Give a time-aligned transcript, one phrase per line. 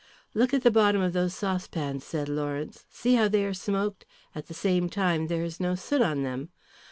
[0.33, 2.85] "Look at the bottom of those saucepans," said Lawrence.
[2.89, 6.49] "See how they are smoked; at the same time there is no soot on them.